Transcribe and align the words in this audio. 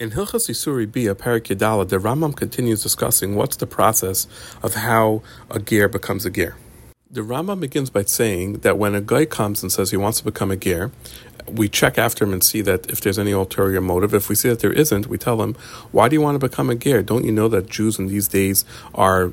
In 0.00 0.12
Hilchas 0.12 0.48
Isurei 0.48 0.86
Biah 0.86 1.16
Perek 1.16 1.52
Yadala, 1.52 1.88
the 1.88 1.98
Rambam 1.98 2.36
continues 2.36 2.84
discussing 2.84 3.34
what's 3.34 3.56
the 3.56 3.66
process 3.66 4.28
of 4.62 4.74
how 4.74 5.22
a 5.50 5.58
ger 5.58 5.88
becomes 5.88 6.24
a 6.24 6.30
ger. 6.30 6.54
The 7.10 7.22
Rambam 7.22 7.58
begins 7.58 7.90
by 7.90 8.04
saying 8.04 8.58
that 8.58 8.78
when 8.78 8.94
a 8.94 9.00
guy 9.00 9.24
comes 9.24 9.60
and 9.60 9.72
says 9.72 9.90
he 9.90 9.96
wants 9.96 10.18
to 10.18 10.24
become 10.24 10.52
a 10.52 10.56
ger, 10.56 10.92
we 11.50 11.68
check 11.68 11.98
after 11.98 12.24
him 12.24 12.32
and 12.32 12.44
see 12.44 12.60
that 12.60 12.88
if 12.88 13.00
there's 13.00 13.18
any 13.18 13.32
ulterior 13.32 13.80
motive. 13.80 14.14
If 14.14 14.28
we 14.28 14.36
see 14.36 14.48
that 14.50 14.60
there 14.60 14.72
isn't, 14.72 15.08
we 15.08 15.18
tell 15.18 15.42
him, 15.42 15.56
"Why 15.90 16.08
do 16.08 16.14
you 16.14 16.20
want 16.20 16.40
to 16.40 16.48
become 16.48 16.70
a 16.70 16.76
ger? 16.76 17.02
Don't 17.02 17.24
you 17.24 17.32
know 17.32 17.48
that 17.48 17.68
Jews 17.68 17.98
in 17.98 18.06
these 18.06 18.28
days 18.28 18.64
are 18.94 19.32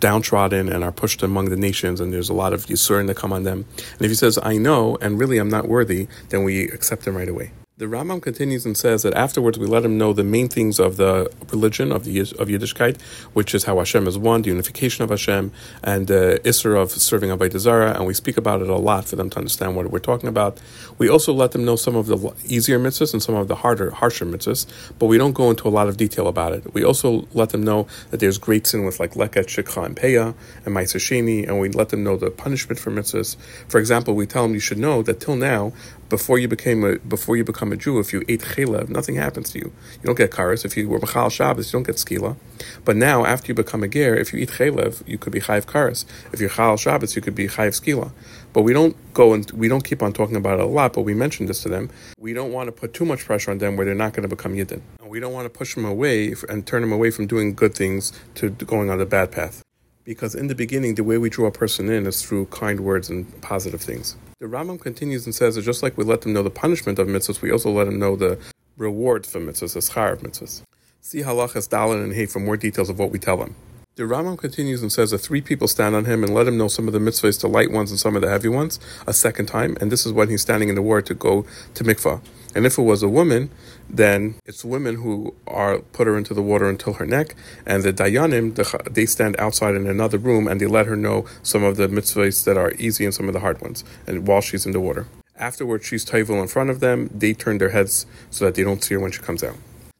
downtrodden 0.00 0.68
and 0.68 0.84
are 0.84 0.92
pushed 0.92 1.22
among 1.22 1.46
the 1.46 1.56
nations, 1.56 2.02
and 2.02 2.12
there's 2.12 2.28
a 2.28 2.34
lot 2.34 2.52
of 2.52 2.66
yisurin 2.66 3.06
that 3.06 3.16
come 3.16 3.32
on 3.32 3.44
them?" 3.44 3.64
And 3.92 4.02
if 4.02 4.10
he 4.10 4.14
says, 4.14 4.38
"I 4.42 4.58
know," 4.58 4.98
and 5.00 5.18
really 5.18 5.38
I'm 5.38 5.48
not 5.48 5.68
worthy, 5.68 6.06
then 6.28 6.44
we 6.44 6.64
accept 6.64 7.06
him 7.06 7.16
right 7.16 7.30
away. 7.30 7.52
The 7.78 7.84
Rambam 7.84 8.22
continues 8.22 8.64
and 8.64 8.74
says 8.74 9.02
that 9.02 9.12
afterwards 9.12 9.58
we 9.58 9.66
let 9.66 9.84
him 9.84 9.98
know 9.98 10.14
the 10.14 10.24
main 10.24 10.48
things 10.48 10.80
of 10.80 10.96
the 10.96 11.30
religion 11.50 11.92
of 11.92 12.04
the 12.04 12.20
of 12.20 12.48
Yiddishkeit, 12.48 12.98
which 13.34 13.54
is 13.54 13.64
how 13.64 13.76
Hashem 13.76 14.06
is 14.06 14.16
one, 14.16 14.40
the 14.40 14.48
unification 14.48 15.04
of 15.04 15.10
Hashem, 15.10 15.52
and 15.82 16.06
the 16.06 16.36
uh, 16.36 16.38
Isser 16.38 16.74
of 16.74 16.90
serving 16.90 17.28
Avodah 17.28 17.94
and 17.94 18.06
we 18.06 18.14
speak 18.14 18.38
about 18.38 18.62
it 18.62 18.70
a 18.70 18.76
lot 18.76 19.04
for 19.04 19.16
them 19.16 19.28
to 19.28 19.36
understand 19.36 19.76
what 19.76 19.90
we're 19.90 19.98
talking 19.98 20.30
about. 20.30 20.58
We 20.96 21.10
also 21.10 21.34
let 21.34 21.52
them 21.52 21.66
know 21.66 21.76
some 21.76 21.96
of 21.96 22.06
the 22.06 22.32
easier 22.46 22.78
mitzvahs 22.78 23.12
and 23.12 23.22
some 23.22 23.34
of 23.34 23.46
the 23.46 23.56
harder, 23.56 23.90
harsher 23.90 24.24
mitzvahs, 24.24 24.66
but 24.98 25.04
we 25.04 25.18
don't 25.18 25.34
go 25.34 25.50
into 25.50 25.68
a 25.68 25.74
lot 25.78 25.86
of 25.86 25.98
detail 25.98 26.28
about 26.28 26.54
it. 26.54 26.72
We 26.72 26.82
also 26.82 27.28
let 27.34 27.50
them 27.50 27.62
know 27.62 27.88
that 28.10 28.20
there's 28.20 28.38
great 28.38 28.66
sin 28.66 28.86
with 28.86 29.00
like 29.00 29.12
leket, 29.16 29.48
shikcha, 29.48 29.84
and 29.84 29.94
peya, 29.94 30.34
and 30.64 30.74
ma'aser 30.74 30.98
sheni, 30.98 31.46
and 31.46 31.60
we 31.60 31.68
let 31.68 31.90
them 31.90 32.02
know 32.02 32.16
the 32.16 32.30
punishment 32.30 32.78
for 32.78 32.90
mitzvahs. 32.90 33.36
For 33.68 33.78
example, 33.78 34.14
we 34.14 34.24
tell 34.24 34.44
them 34.44 34.54
you 34.54 34.60
should 34.60 34.78
know 34.78 35.02
that 35.02 35.20
till 35.20 35.36
now 35.36 35.74
before 36.08 36.38
you 36.38 36.48
became 36.48 36.84
a 36.84 36.98
before 37.00 37.36
you 37.36 37.44
become 37.44 37.65
a 37.72 37.76
Jew, 37.76 37.98
if 37.98 38.12
you 38.12 38.22
ate 38.28 38.40
chelev, 38.40 38.88
nothing 38.88 39.16
happens 39.16 39.50
to 39.50 39.58
you. 39.58 39.72
You 39.94 40.04
don't 40.04 40.18
get 40.18 40.30
karas. 40.30 40.64
If 40.64 40.76
you 40.76 40.88
were 40.88 40.98
machal 40.98 41.30
Shabbos, 41.30 41.72
you 41.72 41.78
don't 41.78 41.86
get 41.86 41.96
skila. 41.96 42.36
But 42.84 42.96
now, 42.96 43.24
after 43.24 43.48
you 43.48 43.54
become 43.54 43.82
a 43.82 43.88
ger, 43.88 44.14
if 44.14 44.32
you 44.32 44.38
eat 44.38 44.50
chelev, 44.50 45.06
you 45.06 45.18
could 45.18 45.32
be 45.32 45.40
chayiv 45.40 45.66
karas. 45.66 46.04
If 46.32 46.40
you're 46.40 46.50
chal 46.50 46.76
Shabbos, 46.76 47.16
you 47.16 47.22
could 47.22 47.34
be 47.34 47.48
chayiv 47.48 47.80
skila. 47.80 48.12
But 48.52 48.62
we 48.62 48.72
don't 48.72 48.96
go 49.12 49.34
and 49.34 49.50
we 49.50 49.68
don't 49.68 49.84
keep 49.84 50.02
on 50.02 50.12
talking 50.12 50.36
about 50.36 50.58
it 50.58 50.64
a 50.64 50.68
lot. 50.68 50.92
But 50.92 51.02
we 51.02 51.14
mentioned 51.14 51.48
this 51.48 51.62
to 51.62 51.68
them. 51.68 51.90
We 52.18 52.32
don't 52.32 52.52
want 52.52 52.68
to 52.68 52.72
put 52.72 52.94
too 52.94 53.04
much 53.04 53.24
pressure 53.24 53.50
on 53.50 53.58
them 53.58 53.76
where 53.76 53.84
they're 53.84 53.94
not 53.94 54.12
going 54.12 54.28
to 54.28 54.34
become 54.34 54.54
yidden. 54.54 54.80
We 55.04 55.20
don't 55.20 55.32
want 55.32 55.46
to 55.46 55.50
push 55.50 55.74
them 55.74 55.84
away 55.84 56.34
and 56.48 56.66
turn 56.66 56.82
them 56.82 56.92
away 56.92 57.10
from 57.10 57.26
doing 57.26 57.54
good 57.54 57.74
things 57.74 58.12
to 58.36 58.50
going 58.50 58.90
on 58.90 58.98
the 58.98 59.06
bad 59.06 59.30
path. 59.32 59.62
Because 60.04 60.34
in 60.34 60.46
the 60.46 60.54
beginning, 60.54 60.94
the 60.94 61.04
way 61.04 61.18
we 61.18 61.28
draw 61.28 61.46
a 61.46 61.52
person 61.52 61.90
in 61.90 62.06
is 62.06 62.22
through 62.22 62.46
kind 62.46 62.80
words 62.80 63.10
and 63.10 63.40
positive 63.42 63.80
things. 63.80 64.16
The 64.38 64.44
Rambam 64.44 64.78
continues 64.78 65.24
and 65.24 65.34
says 65.34 65.54
that 65.54 65.62
just 65.62 65.82
like 65.82 65.96
we 65.96 66.04
let 66.04 66.20
them 66.20 66.34
know 66.34 66.42
the 66.42 66.50
punishment 66.50 66.98
of 66.98 67.08
mitzvahs, 67.08 67.40
we 67.40 67.50
also 67.50 67.70
let 67.70 67.84
them 67.84 67.98
know 67.98 68.16
the 68.16 68.38
reward 68.76 69.24
for 69.24 69.40
mitzvahs, 69.40 69.72
the 69.72 69.80
schar 69.80 70.12
of 70.12 70.20
mitzvahs. 70.20 70.60
See 71.00 71.20
halachas 71.20 71.70
dalin 71.70 72.04
and 72.04 72.12
hay 72.12 72.26
for 72.26 72.38
more 72.38 72.58
details 72.58 72.90
of 72.90 72.98
what 72.98 73.10
we 73.10 73.18
tell 73.18 73.38
them. 73.38 73.54
The 73.96 74.02
Rambam 74.02 74.36
continues 74.36 74.82
and 74.82 74.92
says 74.92 75.12
that 75.12 75.20
three 75.20 75.40
people 75.40 75.66
stand 75.66 75.94
on 75.94 76.04
him 76.04 76.22
and 76.22 76.34
let 76.34 76.46
him 76.46 76.58
know 76.58 76.68
some 76.68 76.86
of 76.86 76.92
the 76.92 76.98
mitzvahs, 76.98 77.40
the 77.40 77.48
light 77.48 77.70
ones 77.70 77.90
and 77.90 77.98
some 77.98 78.14
of 78.14 78.20
the 78.20 78.28
heavy 78.28 78.50
ones, 78.50 78.78
a 79.06 79.14
second 79.14 79.46
time, 79.46 79.74
and 79.80 79.90
this 79.90 80.04
is 80.04 80.12
when 80.12 80.28
he's 80.28 80.42
standing 80.42 80.68
in 80.68 80.74
the 80.74 80.82
water 80.82 81.00
to 81.00 81.14
go 81.14 81.46
to 81.72 81.82
mikvah. 81.82 82.20
And 82.54 82.66
if 82.66 82.76
it 82.76 82.82
was 82.82 83.02
a 83.02 83.08
woman, 83.08 83.50
then 83.88 84.34
it's 84.44 84.66
women 84.66 84.96
who 84.96 85.34
are 85.46 85.78
put 85.78 86.06
her 86.06 86.18
into 86.18 86.34
the 86.34 86.42
water 86.42 86.68
until 86.68 86.92
her 86.92 87.06
neck, 87.06 87.34
and 87.64 87.84
the 87.84 87.90
dayanim 87.90 88.54
they 88.92 89.06
stand 89.06 89.34
outside 89.38 89.74
in 89.74 89.86
another 89.86 90.18
room 90.18 90.46
and 90.46 90.60
they 90.60 90.66
let 90.66 90.84
her 90.84 90.96
know 90.96 91.24
some 91.42 91.64
of 91.64 91.78
the 91.78 91.88
mitzvahs 91.88 92.44
that 92.44 92.58
are 92.58 92.72
easy 92.72 93.06
and 93.06 93.14
some 93.14 93.28
of 93.28 93.32
the 93.32 93.40
hard 93.40 93.62
ones, 93.62 93.82
and 94.06 94.26
while 94.28 94.42
she's 94.42 94.66
in 94.66 94.72
the 94.72 94.80
water. 94.80 95.06
Afterwards, 95.38 95.86
she's 95.86 96.04
tayvul 96.04 96.42
in 96.42 96.48
front 96.48 96.68
of 96.68 96.80
them. 96.80 97.08
They 97.14 97.32
turn 97.32 97.56
their 97.56 97.70
heads 97.70 98.04
so 98.28 98.44
that 98.44 98.56
they 98.56 98.62
don't 98.62 98.84
see 98.84 98.92
her 98.92 99.00
when 99.00 99.12
she 99.12 99.22
comes 99.22 99.42
out. 99.42 99.56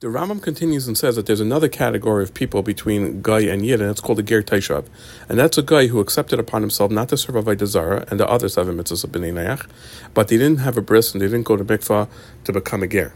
The 0.00 0.06
Rambam 0.06 0.40
continues 0.40 0.86
and 0.86 0.96
says 0.96 1.16
that 1.16 1.26
there's 1.26 1.40
another 1.40 1.66
category 1.66 2.22
of 2.22 2.32
people 2.32 2.62
between 2.62 3.20
Guy 3.20 3.40
and 3.40 3.66
Yid, 3.66 3.80
and 3.80 3.90
it's 3.90 4.00
called 4.00 4.20
a 4.20 4.22
Ger 4.22 4.44
Taishav. 4.44 4.86
And 5.28 5.36
that's 5.36 5.58
a 5.58 5.62
guy 5.62 5.88
who 5.88 5.98
accepted 5.98 6.38
upon 6.38 6.62
himself 6.62 6.92
not 6.92 7.08
to 7.08 7.16
serve 7.16 7.34
Avodah 7.34 7.66
Zarah 7.66 8.04
and 8.08 8.20
the 8.20 8.28
other 8.28 8.48
seven 8.48 8.78
mitzvahs 8.78 9.02
of 9.02 9.10
B'nai 9.10 9.32
Nayach, 9.32 9.68
but 10.14 10.28
they 10.28 10.36
didn't 10.36 10.60
have 10.60 10.76
a 10.76 10.82
bris 10.82 11.14
and 11.14 11.20
they 11.20 11.26
didn't 11.26 11.42
go 11.42 11.56
to 11.56 11.64
mikvah 11.64 12.08
to 12.44 12.52
become 12.52 12.84
a 12.84 12.86
Ger. 12.86 13.12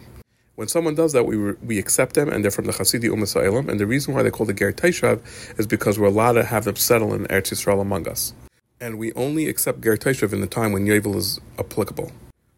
When 0.56 0.66
someone 0.66 0.96
does 0.96 1.12
that, 1.12 1.24
we, 1.24 1.52
we 1.52 1.78
accept 1.78 2.16
them, 2.16 2.28
and 2.28 2.42
they're 2.42 2.50
from 2.50 2.64
the 2.64 2.72
Hasidi 2.72 3.04
Umasailam. 3.04 3.68
And 3.68 3.78
the 3.78 3.86
reason 3.86 4.12
why 4.12 4.24
they 4.24 4.32
call 4.32 4.46
the 4.46 4.52
Ger 4.52 4.72
Taishav 4.72 5.20
is 5.60 5.68
because 5.68 6.00
we're 6.00 6.08
allowed 6.08 6.32
to 6.32 6.44
have 6.44 6.64
them 6.64 6.74
settle 6.74 7.14
in 7.14 7.26
Eretz 7.26 7.52
Yisrael 7.52 7.80
among 7.80 8.08
us. 8.08 8.34
And 8.80 8.98
we 8.98 9.12
only 9.12 9.46
accept 9.46 9.82
Ger 9.82 9.96
Taishav 9.96 10.32
in 10.32 10.40
the 10.40 10.48
time 10.48 10.72
when 10.72 10.86
Yovel 10.86 11.14
is 11.14 11.40
applicable. 11.60 12.10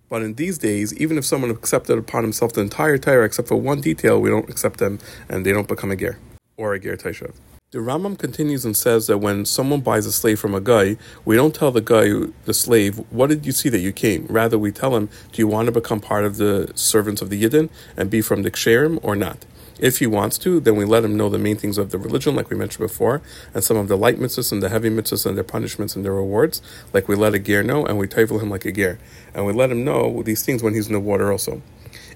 But 0.08 0.22
in 0.22 0.34
these 0.34 0.58
days, 0.58 0.94
even 0.94 1.18
if 1.18 1.24
someone 1.24 1.50
accepted 1.50 1.98
upon 1.98 2.22
himself 2.22 2.52
the 2.52 2.60
entire 2.60 2.98
Torah 2.98 3.24
except 3.24 3.48
for 3.48 3.56
one 3.56 3.80
detail, 3.80 4.20
we 4.20 4.30
don't 4.30 4.48
accept 4.48 4.78
them 4.78 4.98
and 5.28 5.44
they 5.44 5.52
don't 5.52 5.68
become 5.68 5.90
a 5.90 5.96
ger 5.96 6.18
or 6.56 6.74
a 6.74 6.80
ger 6.80 6.96
taishav. 6.96 7.34
The 7.74 7.80
Rambam 7.80 8.16
continues 8.16 8.64
and 8.64 8.76
says 8.76 9.08
that 9.08 9.18
when 9.18 9.44
someone 9.44 9.80
buys 9.80 10.06
a 10.06 10.12
slave 10.12 10.38
from 10.38 10.54
a 10.54 10.60
guy, 10.60 10.96
we 11.24 11.34
don't 11.34 11.52
tell 11.52 11.72
the 11.72 11.80
guy, 11.80 12.30
the 12.44 12.54
slave, 12.54 12.98
what 13.10 13.30
did 13.30 13.44
you 13.44 13.50
see 13.50 13.68
that 13.68 13.80
you 13.80 13.90
came? 13.90 14.26
Rather, 14.30 14.56
we 14.56 14.70
tell 14.70 14.94
him, 14.94 15.08
do 15.32 15.42
you 15.42 15.48
want 15.48 15.66
to 15.66 15.72
become 15.72 15.98
part 15.98 16.24
of 16.24 16.36
the 16.36 16.70
servants 16.76 17.20
of 17.20 17.30
the 17.30 17.42
Yidden 17.42 17.68
and 17.96 18.10
be 18.10 18.20
from 18.20 18.42
the 18.42 18.50
Ksherim 18.52 19.00
or 19.02 19.16
not? 19.16 19.44
If 19.84 19.98
he 19.98 20.06
wants 20.06 20.38
to, 20.38 20.60
then 20.60 20.76
we 20.76 20.86
let 20.86 21.04
him 21.04 21.14
know 21.14 21.28
the 21.28 21.38
main 21.38 21.58
things 21.58 21.76
of 21.76 21.90
the 21.90 21.98
religion, 21.98 22.34
like 22.34 22.48
we 22.48 22.56
mentioned 22.56 22.88
before, 22.88 23.20
and 23.52 23.62
some 23.62 23.76
of 23.76 23.86
the 23.86 23.98
light 23.98 24.18
mitzvahs 24.18 24.50
and 24.50 24.62
the 24.62 24.70
heavy 24.70 24.88
mitzvahs 24.88 25.26
and 25.26 25.36
their 25.36 25.44
punishments 25.44 25.94
and 25.94 26.02
their 26.02 26.14
rewards, 26.14 26.62
like 26.94 27.06
we 27.06 27.14
let 27.14 27.34
a 27.34 27.38
ger 27.38 27.62
know, 27.62 27.84
and 27.84 27.98
we 27.98 28.08
table 28.08 28.38
him 28.38 28.48
like 28.48 28.64
a 28.64 28.72
ger. 28.72 28.98
And 29.34 29.44
we 29.44 29.52
let 29.52 29.70
him 29.70 29.84
know 29.84 30.22
these 30.22 30.42
things 30.42 30.62
when 30.62 30.72
he's 30.72 30.86
in 30.86 30.94
the 30.94 31.00
water 31.00 31.30
also. 31.30 31.60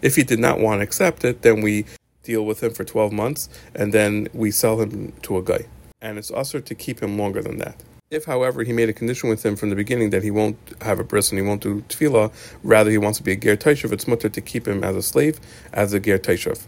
If 0.01 0.17
he 0.17 0.23
did 0.23 0.39
not 0.39 0.61
want 0.61 0.79
to 0.79 0.83
accept 0.83 1.27
it, 1.27 1.43
then 1.43 1.61
we 1.61 1.85
deal 2.23 2.47
with 2.47 2.63
him 2.63 2.73
for 2.73 2.85
12 2.85 3.13
months, 3.13 3.51
and 3.75 3.93
then 3.93 4.29
we 4.33 4.51
sell 4.51 4.81
him 4.81 5.13
to 5.25 5.37
a 5.37 5.43
guy. 5.43 5.67
And 6.01 6.17
it's 6.17 6.31
also 6.31 6.61
to 6.61 6.75
keep 6.75 7.03
him 7.03 7.19
longer 7.19 7.43
than 7.43 7.59
that. 7.59 7.85
If, 8.11 8.25
however, 8.25 8.63
he 8.63 8.73
made 8.73 8.89
a 8.89 8.95
condition 8.95 9.29
with 9.29 9.45
him 9.45 9.57
from 9.57 9.69
the 9.69 9.77
beginning 9.77 10.09
that 10.09 10.23
he 10.23 10.31
won't 10.31 10.57
have 10.81 10.99
a 11.01 11.05
bris 11.05 11.31
and 11.33 11.39
he 11.39 11.47
won't 11.47 11.61
do 11.61 11.83
tefillah, 11.83 12.33
rather 12.63 12.91
he 12.91 12.97
wants 12.97 13.19
to 13.19 13.25
be 13.25 13.33
a 13.33 13.37
ger 13.37 13.59
taishav, 13.59 13.93
it's 13.93 14.09
mutter 14.09 14.31
to 14.31 14.41
keep 14.41 14.67
him 14.67 14.83
as 14.83 14.97
a 14.97 15.03
slave, 15.03 15.39
as 15.75 15.93
a 15.93 16.01
ger 16.01 16.19
taishav 16.19 16.65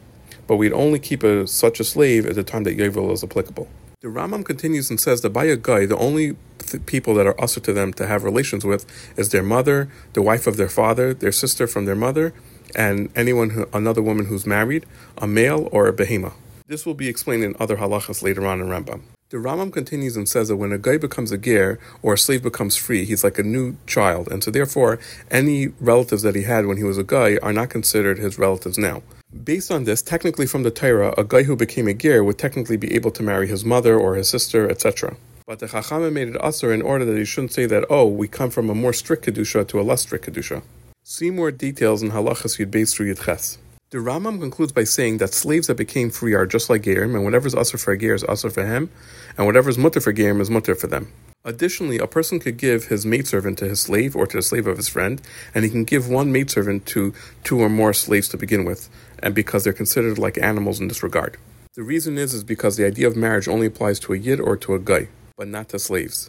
but 0.50 0.56
we'd 0.56 0.72
only 0.72 0.98
keep 0.98 1.22
a, 1.22 1.46
such 1.46 1.78
a 1.78 1.84
slave 1.84 2.26
at 2.26 2.34
the 2.34 2.42
time 2.42 2.64
that 2.64 2.76
Yovel 2.76 3.12
is 3.12 3.22
applicable. 3.22 3.68
The 4.00 4.08
Rambam 4.08 4.44
continues 4.44 4.90
and 4.90 4.98
says 4.98 5.20
that 5.20 5.30
by 5.30 5.44
a 5.44 5.54
guy, 5.54 5.86
the 5.86 5.96
only 5.96 6.36
th- 6.58 6.84
people 6.86 7.14
that 7.14 7.26
are 7.28 7.40
usher 7.40 7.60
to 7.60 7.72
them 7.72 7.92
to 7.92 8.08
have 8.08 8.24
relations 8.24 8.64
with 8.64 8.84
is 9.16 9.28
their 9.28 9.44
mother, 9.44 9.88
the 10.14 10.22
wife 10.22 10.48
of 10.48 10.56
their 10.56 10.68
father, 10.68 11.14
their 11.14 11.30
sister 11.30 11.68
from 11.68 11.84
their 11.84 11.94
mother, 11.94 12.34
and 12.74 13.10
anyone 13.14 13.50
who, 13.50 13.68
another 13.72 14.02
woman 14.02 14.26
who's 14.26 14.44
married, 14.44 14.86
a 15.18 15.28
male 15.28 15.68
or 15.70 15.86
a 15.86 15.92
behema. 15.92 16.32
This 16.66 16.84
will 16.84 16.94
be 16.94 17.06
explained 17.06 17.44
in 17.44 17.54
other 17.60 17.76
halachas 17.76 18.20
later 18.20 18.44
on 18.44 18.60
in 18.60 18.66
Rambam. 18.66 19.02
The 19.28 19.36
Rambam 19.36 19.72
continues 19.72 20.16
and 20.16 20.28
says 20.28 20.48
that 20.48 20.56
when 20.56 20.72
a 20.72 20.78
guy 20.78 20.96
becomes 20.98 21.30
a 21.30 21.38
ger 21.38 21.78
or 22.02 22.14
a 22.14 22.18
slave 22.18 22.42
becomes 22.42 22.74
free, 22.74 23.04
he's 23.04 23.22
like 23.22 23.38
a 23.38 23.44
new 23.44 23.76
child, 23.86 24.26
and 24.32 24.42
so 24.42 24.50
therefore 24.50 24.98
any 25.30 25.68
relatives 25.78 26.22
that 26.22 26.34
he 26.34 26.42
had 26.42 26.66
when 26.66 26.76
he 26.76 26.82
was 26.82 26.98
a 26.98 27.04
guy 27.04 27.36
are 27.40 27.52
not 27.52 27.70
considered 27.70 28.18
his 28.18 28.36
relatives 28.36 28.76
now. 28.76 29.04
Based 29.44 29.70
on 29.70 29.84
this, 29.84 30.02
technically 30.02 30.46
from 30.46 30.64
the 30.64 30.72
Torah, 30.72 31.14
a 31.16 31.22
guy 31.22 31.44
who 31.44 31.54
became 31.54 31.86
a 31.86 31.94
ger 31.94 32.24
would 32.24 32.36
technically 32.36 32.76
be 32.76 32.92
able 32.94 33.12
to 33.12 33.22
marry 33.22 33.46
his 33.46 33.64
mother 33.64 33.96
or 33.96 34.16
his 34.16 34.28
sister, 34.28 34.68
etc. 34.68 35.16
But 35.46 35.60
the 35.60 35.66
Chachamim 35.66 36.12
made 36.12 36.28
it 36.28 36.36
usher 36.42 36.72
in 36.72 36.82
order 36.82 37.04
that 37.04 37.16
he 37.16 37.24
shouldn't 37.24 37.52
say 37.52 37.66
that, 37.66 37.84
oh, 37.88 38.06
we 38.06 38.26
come 38.26 38.50
from 38.50 38.68
a 38.68 38.74
more 38.74 38.92
strict 38.92 39.26
Kedusha 39.26 39.66
to 39.68 39.80
a 39.80 39.82
less 39.82 40.02
strict 40.02 40.26
Kedusha. 40.26 40.62
See 41.04 41.30
more 41.30 41.52
details 41.52 42.02
in 42.02 42.10
Halachas 42.10 42.58
Yud 42.58 42.70
Beis 42.70 42.92
through 42.92 43.14
Yud 43.14 43.24
Ches. 43.24 43.58
The 43.90 43.98
Rambam 43.98 44.40
concludes 44.40 44.72
by 44.72 44.84
saying 44.84 45.18
that 45.18 45.32
slaves 45.32 45.68
that 45.68 45.76
became 45.76 46.10
free 46.10 46.34
are 46.34 46.46
just 46.46 46.68
like 46.68 46.82
Gerim, 46.82 47.14
and 47.14 47.24
whatever's 47.24 47.54
usher 47.54 47.78
for 47.78 47.92
a 47.92 47.98
Ger 47.98 48.14
is 48.14 48.24
usher 48.24 48.50
for 48.50 48.66
him, 48.66 48.90
and 49.38 49.46
whatever's 49.46 49.78
mutter 49.78 50.00
for 50.00 50.12
Gerim 50.12 50.40
is 50.40 50.50
mutter 50.50 50.74
for 50.74 50.88
them. 50.88 51.12
Additionally, 51.42 51.96
a 51.96 52.06
person 52.06 52.38
could 52.38 52.58
give 52.58 52.86
his 52.86 53.06
maidservant 53.06 53.56
to 53.58 53.68
his 53.68 53.80
slave 53.80 54.14
or 54.14 54.26
to 54.26 54.36
the 54.36 54.42
slave 54.42 54.66
of 54.66 54.76
his 54.76 54.88
friend, 54.88 55.22
and 55.54 55.64
he 55.64 55.70
can 55.70 55.84
give 55.84 56.06
one 56.06 56.30
maidservant 56.30 56.84
to 56.84 57.14
two 57.44 57.58
or 57.58 57.70
more 57.70 57.94
slaves 57.94 58.28
to 58.28 58.36
begin 58.36 58.66
with, 58.66 58.90
and 59.20 59.34
because 59.34 59.64
they're 59.64 59.72
considered 59.72 60.18
like 60.18 60.36
animals 60.36 60.80
in 60.80 60.88
this 60.88 61.02
regard. 61.02 61.38
The 61.74 61.82
reason 61.82 62.18
is 62.18 62.34
is 62.34 62.44
because 62.44 62.76
the 62.76 62.84
idea 62.84 63.06
of 63.06 63.16
marriage 63.16 63.48
only 63.48 63.66
applies 63.66 63.98
to 64.00 64.12
a 64.12 64.18
yid 64.18 64.38
or 64.38 64.54
to 64.58 64.74
a 64.74 64.78
guy, 64.78 65.08
but 65.38 65.48
not 65.48 65.70
to 65.70 65.78
slaves. 65.78 66.28